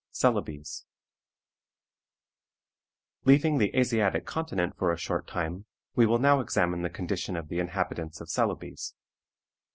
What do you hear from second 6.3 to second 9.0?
examine the condition of the inhabitants of Celebes.